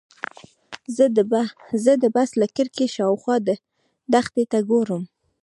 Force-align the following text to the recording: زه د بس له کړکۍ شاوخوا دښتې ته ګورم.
زه 1.85 1.93
د 2.03 2.05
بس 2.15 2.29
له 2.41 2.47
کړکۍ 2.55 2.87
شاوخوا 2.95 3.35
دښتې 4.13 4.43
ته 4.51 4.59
ګورم. 4.69 5.03